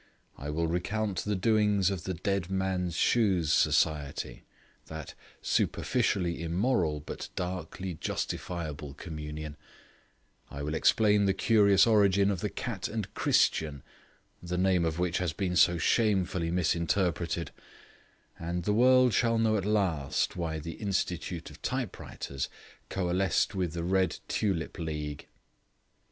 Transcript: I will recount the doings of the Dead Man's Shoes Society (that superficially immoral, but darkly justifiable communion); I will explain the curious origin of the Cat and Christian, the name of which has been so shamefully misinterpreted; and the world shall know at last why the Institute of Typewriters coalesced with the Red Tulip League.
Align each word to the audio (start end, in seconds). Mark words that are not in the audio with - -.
I 0.35 0.49
will 0.49 0.65
recount 0.67 1.19
the 1.25 1.35
doings 1.35 1.91
of 1.91 2.05
the 2.05 2.15
Dead 2.15 2.49
Man's 2.49 2.95
Shoes 2.95 3.53
Society 3.53 4.41
(that 4.87 5.13
superficially 5.43 6.41
immoral, 6.41 7.01
but 7.01 7.29
darkly 7.35 7.93
justifiable 7.93 8.95
communion); 8.95 9.57
I 10.49 10.63
will 10.63 10.73
explain 10.73 11.25
the 11.25 11.35
curious 11.35 11.85
origin 11.85 12.31
of 12.31 12.39
the 12.39 12.49
Cat 12.49 12.87
and 12.87 13.13
Christian, 13.13 13.83
the 14.41 14.57
name 14.57 14.85
of 14.85 14.97
which 14.97 15.19
has 15.19 15.33
been 15.33 15.55
so 15.55 15.77
shamefully 15.77 16.49
misinterpreted; 16.49 17.51
and 18.39 18.63
the 18.63 18.73
world 18.73 19.13
shall 19.13 19.37
know 19.37 19.55
at 19.55 19.65
last 19.65 20.35
why 20.35 20.57
the 20.57 20.81
Institute 20.81 21.51
of 21.51 21.61
Typewriters 21.61 22.49
coalesced 22.89 23.53
with 23.53 23.73
the 23.73 23.83
Red 23.83 24.17
Tulip 24.27 24.79
League. 24.79 25.27